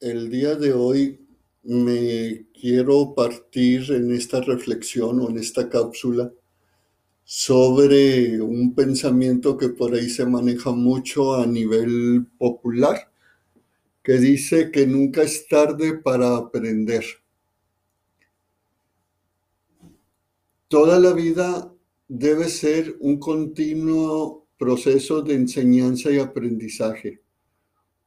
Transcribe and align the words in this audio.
el 0.00 0.30
día 0.30 0.54
de 0.54 0.72
hoy 0.72 1.20
me 1.62 2.46
quiero 2.58 3.14
partir 3.14 3.92
en 3.92 4.12
esta 4.12 4.40
reflexión 4.40 5.20
o 5.20 5.28
en 5.28 5.36
esta 5.36 5.68
cápsula 5.68 6.32
sobre 7.22 8.40
un 8.40 8.74
pensamiento 8.74 9.58
que 9.58 9.68
por 9.68 9.94
ahí 9.94 10.08
se 10.08 10.24
maneja 10.24 10.72
mucho 10.72 11.34
a 11.34 11.46
nivel 11.46 12.26
popular, 12.38 13.12
que 14.02 14.14
dice 14.14 14.70
que 14.70 14.86
nunca 14.86 15.22
es 15.22 15.46
tarde 15.46 15.98
para 15.98 16.34
aprender. 16.34 17.04
Toda 20.68 20.98
la 20.98 21.12
vida 21.12 21.72
debe 22.08 22.48
ser 22.48 22.96
un 23.00 23.18
continuo 23.18 24.46
proceso 24.56 25.20
de 25.20 25.34
enseñanza 25.34 26.10
y 26.10 26.18
aprendizaje 26.18 27.20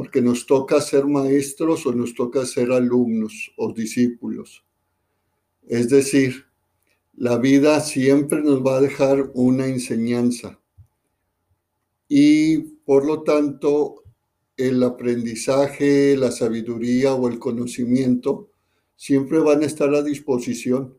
porque 0.00 0.22
nos 0.22 0.46
toca 0.46 0.80
ser 0.80 1.04
maestros 1.04 1.84
o 1.84 1.92
nos 1.92 2.14
toca 2.14 2.46
ser 2.46 2.72
alumnos 2.72 3.52
o 3.58 3.70
discípulos. 3.70 4.64
Es 5.68 5.90
decir, 5.90 6.46
la 7.12 7.36
vida 7.36 7.78
siempre 7.80 8.40
nos 8.40 8.64
va 8.64 8.78
a 8.78 8.80
dejar 8.80 9.30
una 9.34 9.66
enseñanza 9.66 10.58
y 12.08 12.56
por 12.86 13.04
lo 13.04 13.24
tanto 13.24 14.04
el 14.56 14.82
aprendizaje, 14.82 16.16
la 16.16 16.30
sabiduría 16.30 17.12
o 17.12 17.28
el 17.28 17.38
conocimiento 17.38 18.48
siempre 18.96 19.38
van 19.40 19.62
a 19.62 19.66
estar 19.66 19.94
a 19.94 20.00
disposición. 20.00 20.96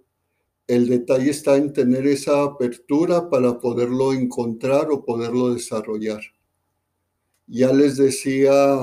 El 0.67 0.87
detalle 0.87 1.31
está 1.31 1.57
en 1.57 1.73
tener 1.73 2.05
esa 2.05 2.43
apertura 2.43 3.31
para 3.31 3.59
poderlo 3.59 4.13
encontrar 4.13 4.91
o 4.91 5.03
poderlo 5.03 5.55
desarrollar. 5.55 6.21
Ya 7.47 7.73
les 7.73 7.97
decía 7.97 8.79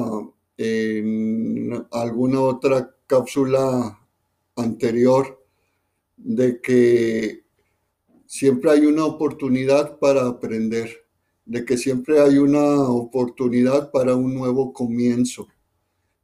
en 0.57 1.87
alguna 1.91 2.41
otra 2.41 2.95
cápsula 3.07 3.99
anterior 4.57 5.45
de 6.17 6.61
que 6.61 7.45
siempre 8.27 8.71
hay 8.71 8.87
una 8.87 9.05
oportunidad 9.05 9.99
para 9.99 10.27
aprender, 10.27 11.07
de 11.47 11.65
que 11.65 11.79
siempre 11.79 12.21
hay 12.21 12.39
una 12.39 12.83
oportunidad 12.83 13.91
para 13.91 14.15
un 14.15 14.35
nuevo 14.35 14.73
comienzo. 14.73 15.49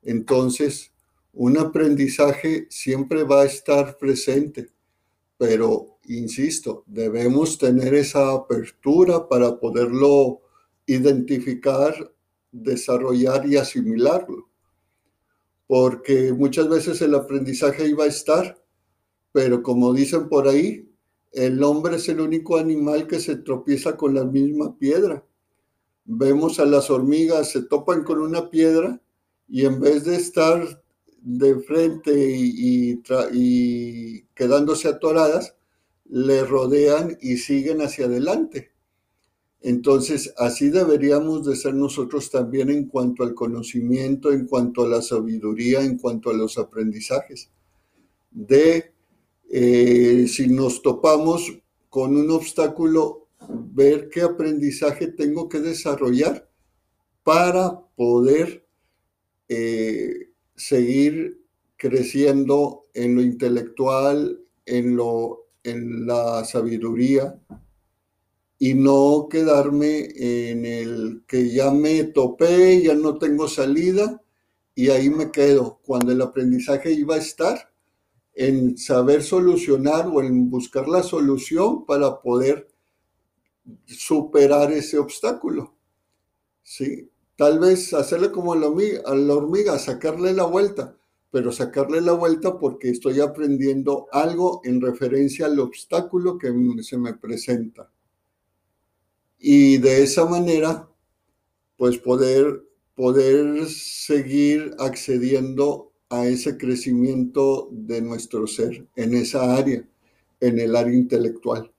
Entonces, 0.03 0.93
un 1.33 1.57
aprendizaje 1.57 2.67
siempre 2.69 3.23
va 3.25 3.43
a 3.43 3.47
estar 3.47 3.97
presente, 3.97 4.69
pero, 5.39 5.99
insisto, 6.07 6.85
debemos 6.87 7.57
tener 7.59 7.95
esa 7.95 8.33
apertura 8.33 9.29
para 9.29 9.59
poderlo 9.59 10.43
identificar 10.87 12.14
desarrollar 12.55 13.47
y 13.47 13.57
asimilarlo. 13.57 14.49
Porque 15.67 16.33
muchas 16.33 16.69
veces 16.69 17.03
el 17.03 17.15
aprendizaje 17.15 17.89
iba 17.89 18.05
a 18.05 18.09
estar, 18.09 18.63
pero 19.33 19.63
como 19.63 19.93
dicen 19.93 20.29
por 20.29 20.47
ahí, 20.47 20.89
el 21.33 21.63
hombre 21.65 21.97
es 21.97 22.09
el 22.09 22.21
único 22.21 22.57
animal 22.57 23.07
que 23.09 23.19
se 23.19 23.37
tropieza 23.37 23.97
con 23.97 24.15
la 24.15 24.25
misma 24.25 24.79
piedra. 24.79 25.25
Vemos 26.05 26.61
a 26.61 26.65
las 26.65 26.91
hormigas, 26.91 27.51
se 27.51 27.63
topan 27.63 28.05
con 28.05 28.21
una 28.21 28.51
piedra 28.51 29.01
y 29.49 29.65
en 29.65 29.81
vez 29.81 30.05
de 30.05 30.17
estar 30.17 30.83
de 31.21 31.59
frente 31.61 32.13
y, 32.15 33.03
y 33.33 34.23
quedándose 34.35 34.89
atoradas, 34.89 35.57
le 36.05 36.45
rodean 36.45 37.17
y 37.21 37.39
siguen 37.39 37.81
hacia 37.81 38.05
adelante. 38.07 38.74
Entonces, 39.65 40.35
así 40.37 40.69
deberíamos 40.69 41.47
de 41.47 41.57
ser 41.57 41.73
nosotros 41.73 42.31
también 42.31 42.69
en 42.69 42.85
cuanto 42.85 43.23
al 43.23 43.33
conocimiento, 43.33 44.31
en 44.31 44.47
cuanto 44.47 44.83
a 44.83 44.89
la 44.89 45.01
sabiduría, 45.01 45.81
en 45.81 45.97
cuanto 45.97 46.29
a 46.29 46.35
los 46.35 46.59
aprendizajes. 46.59 47.49
De 48.31 48.93
eh, 49.49 50.27
si 50.29 50.49
nos 50.49 50.83
topamos 50.83 51.51
con 51.89 52.15
un 52.15 52.31
obstáculo, 52.31 53.29
ver 53.49 54.11
qué 54.11 54.21
aprendizaje 54.21 55.07
tengo 55.07 55.49
que 55.49 55.61
desarrollar 55.61 56.47
para 57.23 57.81
poder 57.97 58.67
eh, 59.49 60.29
seguir 60.55 61.41
creciendo 61.79 62.85
en 62.93 63.15
lo 63.15 63.23
intelectual, 63.23 64.41
en, 64.67 64.95
lo, 64.95 65.47
en 65.63 66.07
la 66.07 66.45
sabiduría, 66.45 67.41
y 68.65 68.73
no 68.73 69.29
quedarme 69.29 70.09
en 70.17 70.65
el 70.65 71.23
que 71.27 71.51
ya 71.51 71.71
me 71.71 72.03
topé, 72.05 72.83
ya 72.83 72.95
no 72.95 73.19
tengo 73.19 73.47
salida 73.47 74.23
y 74.75 74.89
ahí 74.89 75.11
me 75.11 75.31
quedo, 75.31 75.81
cuando 75.85 76.13
el 76.13 76.23
aprendizaje 76.23 76.91
iba 76.91 77.17
a 77.17 77.19
estar 77.19 77.71
en 78.33 78.79
saber 78.79 79.23
solucionar 79.23 80.07
o 80.07 80.23
en 80.23 80.49
buscar 80.49 80.89
la 80.89 81.03
solución 81.03 81.85
para 81.85 82.23
poder 82.23 82.67
superar 83.85 84.73
ese 84.73 84.97
obstáculo. 84.97 85.75
Sí, 86.63 87.11
tal 87.37 87.59
vez 87.59 87.93
hacerle 87.93 88.33
como 88.33 88.55
a 88.55 88.57
la 88.57 88.69
hormiga, 88.69 89.03
a 89.05 89.15
la 89.15 89.35
hormiga 89.35 89.79
sacarle 89.79 90.33
la 90.33 90.45
vuelta, 90.45 90.97
pero 91.31 91.53
sacarle 91.53 92.01
la 92.01 92.13
vuelta 92.13 92.59
porque 92.59 92.89
estoy 92.89 93.21
aprendiendo 93.21 94.07
algo 94.11 94.63
en 94.65 94.81
referencia 94.81 95.45
al 95.45 95.61
obstáculo 95.61 96.39
que 96.39 96.51
se 96.81 96.97
me 96.97 97.13
presenta 97.13 97.91
y 99.47 99.77
de 99.77 100.03
esa 100.03 100.25
manera, 100.25 100.89
pues 101.77 101.99
poder, 101.99 102.65
poder 102.95 103.67
seguir 103.67 104.75
accediendo 104.79 105.93
a 106.09 106.27
ese 106.27 106.57
crecimiento 106.57 107.69
de 107.71 108.01
nuestro 108.01 108.47
ser 108.47 108.89
en 108.97 109.13
esa 109.13 109.55
área, 109.55 109.87
en 110.41 110.59
el 110.59 110.75
área 110.75 110.95
intelectual. 110.95 111.71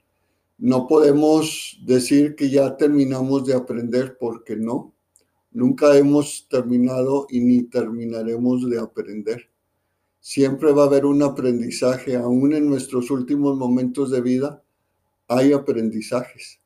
No 0.59 0.85
podemos 0.85 1.79
decir 1.83 2.35
que 2.35 2.51
ya 2.51 2.77
terminamos 2.77 3.47
de 3.47 3.55
aprender 3.55 4.15
porque 4.19 4.55
no. 4.55 4.93
Nunca 5.49 5.97
hemos 5.97 6.47
terminado 6.47 7.25
y 7.31 7.39
ni 7.39 7.63
terminaremos 7.63 8.69
de 8.69 8.79
aprender. 8.79 9.49
Siempre 10.19 10.71
va 10.71 10.83
a 10.83 10.85
haber 10.85 11.03
un 11.03 11.23
aprendizaje, 11.23 12.15
aún 12.15 12.53
en 12.53 12.69
nuestros 12.69 13.09
últimos 13.09 13.57
momentos 13.57 14.11
de 14.11 14.21
vida, 14.21 14.61
hay 15.27 15.51
aprendizajes 15.51 16.59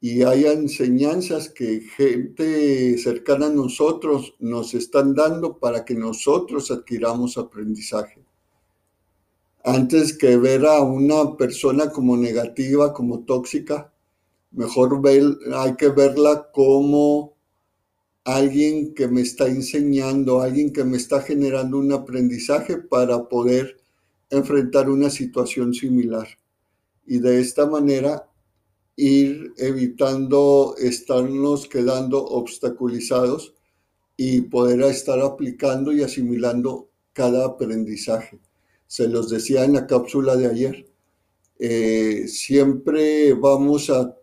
y 0.00 0.22
haya 0.22 0.52
enseñanzas 0.52 1.48
que 1.48 1.80
gente 1.80 2.98
cercana 2.98 3.46
a 3.46 3.50
nosotros 3.50 4.34
nos 4.38 4.74
están 4.74 5.14
dando 5.14 5.58
para 5.58 5.84
que 5.84 5.94
nosotros 5.94 6.70
adquiramos 6.70 7.38
aprendizaje. 7.38 8.22
Antes 9.64 10.16
que 10.16 10.36
ver 10.36 10.66
a 10.66 10.80
una 10.82 11.36
persona 11.36 11.90
como 11.90 12.16
negativa, 12.16 12.92
como 12.92 13.24
tóxica, 13.24 13.92
mejor 14.52 15.00
hay 15.54 15.74
que 15.76 15.88
verla 15.88 16.50
como 16.52 17.34
alguien 18.24 18.94
que 18.94 19.08
me 19.08 19.22
está 19.22 19.48
enseñando, 19.48 20.40
alguien 20.40 20.72
que 20.72 20.84
me 20.84 20.96
está 20.96 21.22
generando 21.22 21.78
un 21.78 21.92
aprendizaje 21.92 22.76
para 22.76 23.28
poder 23.28 23.80
enfrentar 24.30 24.90
una 24.90 25.10
situación 25.10 25.72
similar. 25.72 26.28
Y 27.06 27.18
de 27.18 27.40
esta 27.40 27.66
manera 27.66 28.28
ir 28.96 29.52
evitando 29.58 30.74
estarnos 30.78 31.68
quedando 31.68 32.24
obstaculizados 32.24 33.54
y 34.16 34.40
poder 34.42 34.80
estar 34.82 35.20
aplicando 35.20 35.92
y 35.92 36.02
asimilando 36.02 36.88
cada 37.12 37.44
aprendizaje. 37.44 38.40
Se 38.86 39.06
los 39.06 39.28
decía 39.28 39.64
en 39.64 39.74
la 39.74 39.86
cápsula 39.86 40.36
de 40.36 40.46
ayer, 40.46 40.86
eh, 41.58 42.26
siempre 42.28 43.34
vamos 43.34 43.90
a, 43.90 44.14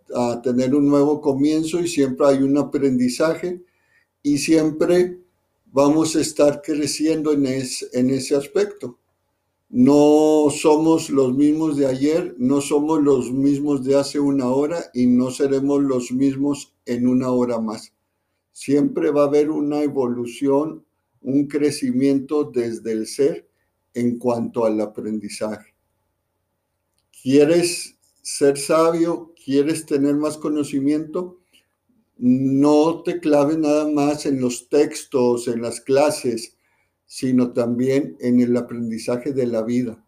tener 0.44 0.76
un 0.76 0.88
nuevo 0.88 1.20
comienzo 1.20 1.80
y 1.80 1.88
siempre 1.88 2.28
hay 2.28 2.44
un 2.44 2.56
aprendizaje 2.56 3.64
y 4.22 4.38
siempre 4.38 5.18
vamos 5.72 6.16
a 6.16 6.22
estar 6.22 6.62
creciendo 6.62 7.32
en, 7.32 7.48
en 7.48 8.10
ese 8.12 8.36
aspecto. 8.36 9.00
No 9.70 10.50
somos 10.52 11.10
los 11.10 11.34
mismos 11.34 11.78
de 11.78 11.88
ayer, 11.88 12.36
no 12.38 12.62
somos 12.62 13.02
los 13.02 13.32
mismos 13.32 13.84
de 13.84 13.96
hace 13.96 14.20
una 14.20 14.48
hora 14.48 14.86
y 14.94 15.08
no 15.08 15.32
seremos 15.32 15.82
los 15.82 16.12
mismos 16.12 16.76
en 16.86 17.08
una 17.08 17.32
hora 17.32 17.60
más. 17.60 17.94
Siempre 18.52 19.10
va 19.10 19.24
a 19.24 19.28
haber 19.28 19.50
una 19.50 19.82
evolución, 19.82 20.86
un 21.22 21.48
crecimiento 21.48 22.44
desde 22.44 22.92
el 22.92 23.08
ser 23.08 23.50
en 23.94 24.20
cuanto 24.20 24.66
al 24.66 24.80
aprendizaje. 24.80 25.74
¿Quieres 27.22 27.98
ser 28.22 28.58
sabio? 28.58 29.34
¿Quieres 29.44 29.86
tener 29.86 30.16
más 30.16 30.38
conocimiento? 30.38 31.40
No 32.18 33.02
te 33.04 33.20
claves 33.20 33.58
nada 33.58 33.88
más 33.88 34.26
en 34.26 34.40
los 34.40 34.70
textos, 34.70 35.48
en 35.48 35.62
las 35.62 35.82
clases, 35.82 36.58
sino 37.14 37.52
también 37.52 38.18
en 38.22 38.40
el 38.40 38.58
aprendizaje 38.58 39.34
de 39.34 39.46
la 39.46 39.62
vida. 39.62 40.04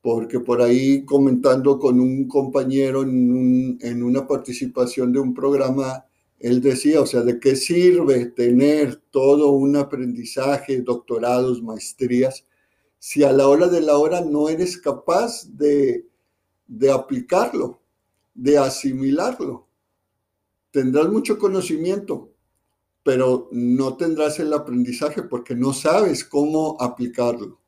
Porque 0.00 0.38
por 0.38 0.62
ahí 0.62 1.04
comentando 1.04 1.80
con 1.80 1.98
un 1.98 2.28
compañero 2.28 3.02
en, 3.02 4.02
una 4.04 4.28
participación 4.28 5.12
de 5.12 5.18
un 5.18 5.34
programa 5.34 6.06
Él 6.38 6.60
decía, 6.60 7.00
o 7.00 7.06
sea, 7.06 7.22
¿de 7.22 7.40
qué 7.40 7.56
sirve 7.56 8.26
tener 8.26 8.94
todo 9.10 9.50
un 9.50 9.74
aprendizaje, 9.74 10.82
doctorados, 10.82 11.64
maestrías, 11.64 12.46
si 13.00 13.24
a 13.24 13.32
la 13.32 13.48
hora 13.48 13.66
de 13.66 13.80
la 13.80 13.98
hora 13.98 14.20
no 14.20 14.48
eres 14.48 14.78
capaz 14.78 15.48
de, 15.48 16.06
de 16.68 16.92
aplicarlo, 16.92 17.80
de 18.34 18.56
asimilarlo? 18.56 19.66
Tendrás 20.70 21.08
mucho 21.08 21.40
conocimiento, 21.40 22.29
pero 23.02 23.48
no 23.52 23.96
tendrás 23.96 24.38
el 24.40 24.52
aprendizaje 24.52 25.22
porque 25.22 25.54
no 25.54 25.72
sabes 25.72 26.24
cómo 26.24 26.76
aplicarlo. 26.80 27.60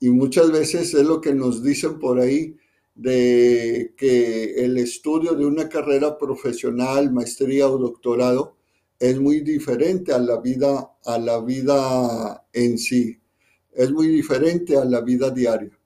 Y 0.00 0.10
muchas 0.10 0.50
veces 0.50 0.94
es 0.94 1.04
lo 1.04 1.20
que 1.20 1.34
nos 1.34 1.62
dicen 1.62 1.98
por 1.98 2.18
ahí 2.18 2.56
de 2.94 3.94
que 3.96 4.64
el 4.64 4.76
estudio 4.78 5.34
de 5.34 5.46
una 5.46 5.68
carrera 5.68 6.18
profesional, 6.18 7.12
maestría 7.12 7.68
o 7.68 7.78
doctorado 7.78 8.56
es 8.98 9.18
muy 9.18 9.40
diferente 9.40 10.12
a 10.12 10.18
la 10.18 10.40
vida 10.40 10.92
a 11.04 11.18
la 11.18 11.40
vida 11.40 12.46
en 12.52 12.78
sí. 12.78 13.20
Es 13.72 13.90
muy 13.90 14.08
diferente 14.08 14.76
a 14.76 14.84
la 14.84 15.00
vida 15.00 15.30
diaria. 15.30 15.76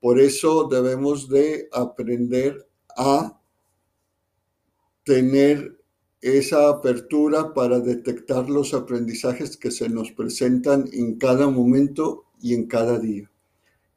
Por 0.00 0.20
eso 0.20 0.68
debemos 0.68 1.28
de 1.28 1.68
aprender 1.72 2.68
a 2.96 3.40
tener 5.04 5.81
esa 6.22 6.68
apertura 6.68 7.52
para 7.52 7.80
detectar 7.80 8.48
los 8.48 8.74
aprendizajes 8.74 9.56
que 9.56 9.72
se 9.72 9.88
nos 9.88 10.12
presentan 10.12 10.88
en 10.92 11.18
cada 11.18 11.50
momento 11.50 12.24
y 12.40 12.54
en 12.54 12.66
cada 12.66 12.98
día 12.98 13.28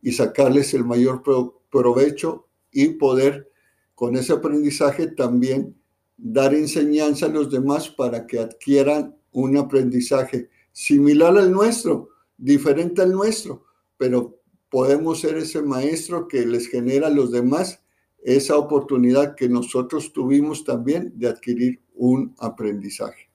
y 0.02 0.12
sacarles 0.12 0.74
el 0.74 0.86
mayor 0.86 1.24
provecho 1.72 2.48
y 2.72 2.90
poder 2.90 3.50
con 3.94 4.16
ese 4.16 4.34
aprendizaje 4.34 5.08
también 5.08 5.76
dar 6.18 6.54
enseñanza 6.54 7.28
a 7.28 7.30
los 7.30 7.52
demás 7.52 7.90
para 7.90 8.26
que 8.26 8.40
adquieran 8.40 9.16
un 9.32 9.58
aprendizaje 9.58 10.50
similar 10.72 11.38
al 11.38 11.52
nuestro, 11.52 12.10
diferente 12.38 13.02
al 13.02 13.12
nuestro, 13.12 13.66
pero 13.98 14.40
podemos 14.70 15.22
ser 15.22 15.38
ese 15.38 15.62
maestro 15.62 16.28
que 16.28 16.46
les 16.46 16.68
genera 16.68 17.08
a 17.08 17.12
los 17.12 17.32
demás 17.32 17.82
esa 18.24 18.58
oportunidad 18.58 19.36
que 19.36 19.48
nosotros 19.48 20.12
tuvimos 20.12 20.64
también 20.64 21.14
de 21.16 21.28
adquirir 21.28 21.85
un 21.96 22.36
aprendizaje. 22.40 23.30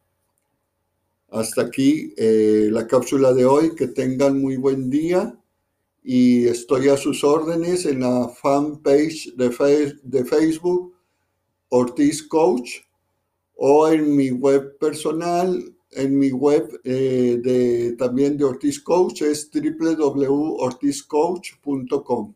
Hasta 1.31 1.63
aquí 1.63 2.13
eh, 2.17 2.69
la 2.71 2.87
cápsula 2.87 3.33
de 3.33 3.45
hoy. 3.45 3.75
Que 3.75 3.89
tengan 3.89 4.41
muy 4.41 4.57
buen 4.57 4.89
día 4.91 5.37
y 6.03 6.47
estoy 6.47 6.89
a 6.89 6.97
sus 6.97 7.23
órdenes 7.25 7.85
en 7.87 8.01
la 8.01 8.29
fanpage 8.29 9.35
de, 9.37 9.97
de 10.03 10.25
Facebook 10.25 10.95
Ortiz 11.69 12.27
Coach 12.27 12.81
o 13.55 13.87
en 13.89 14.17
mi 14.17 14.31
web 14.31 14.79
personal, 14.79 15.63
en 15.93 16.19
mi 16.19 16.33
web 16.33 16.81
eh, 16.83 17.39
de, 17.43 17.95
también 17.99 18.39
de 18.39 18.45
Ortiz 18.45 18.81
Coach 18.81 19.21
es 19.23 19.51
www.ortizcoach.com. 19.53 22.35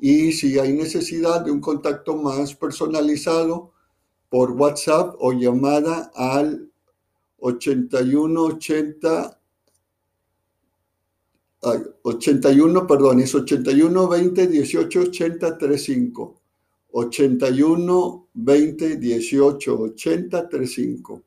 Y 0.00 0.32
si 0.32 0.58
hay 0.58 0.72
necesidad 0.72 1.44
de 1.44 1.50
un 1.50 1.60
contacto 1.60 2.16
más 2.16 2.54
personalizado 2.54 3.72
por 4.30 4.52
WhatsApp 4.52 5.16
o 5.18 5.32
llamada 5.32 6.10
al 6.14 6.70
8180 7.38 9.36
81, 12.02 12.86
perdón, 12.86 13.20
es 13.20 13.34
81 13.34 14.08
20 14.08 14.46
18 14.46 15.00
80 15.00 15.58
35. 15.58 16.40
81 16.92 18.28
20 18.32 18.96
18 18.96 19.78
80 19.78 20.48
35. 20.48 21.22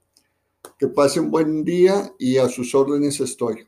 Que 0.80 0.88
pasen 0.88 1.30
buen 1.30 1.64
día 1.64 2.12
y 2.18 2.38
a 2.38 2.50
sus 2.50 2.74
órdenes 2.74 3.20
estoy. 3.20 3.68